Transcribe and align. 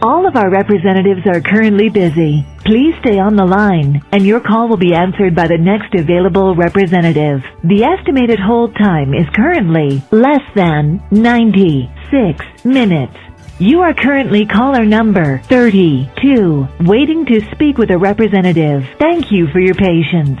All 0.00 0.28
of 0.28 0.36
our 0.36 0.48
representatives 0.48 1.26
are 1.26 1.40
currently 1.40 1.88
busy. 1.88 2.46
Please 2.64 2.94
stay 3.00 3.18
on 3.18 3.34
the 3.34 3.44
line, 3.44 4.00
and 4.12 4.24
your 4.24 4.38
call 4.38 4.68
will 4.68 4.76
be 4.76 4.94
answered 4.94 5.34
by 5.34 5.48
the 5.48 5.58
next 5.58 5.92
available 5.92 6.54
representative. 6.54 7.42
The 7.64 7.82
estimated 7.82 8.38
hold 8.38 8.76
time 8.76 9.12
is 9.12 9.28
currently 9.34 10.00
less 10.12 10.42
than 10.54 11.02
96 11.10 12.44
minutes. 12.64 13.16
You 13.58 13.80
are 13.80 13.92
currently 13.92 14.46
caller 14.46 14.84
number 14.84 15.38
32, 15.48 16.68
waiting 16.82 17.26
to 17.26 17.40
speak 17.50 17.76
with 17.76 17.90
a 17.90 17.98
representative. 17.98 18.86
Thank 19.00 19.32
you 19.32 19.48
for 19.48 19.58
your 19.58 19.74
patience. 19.74 20.38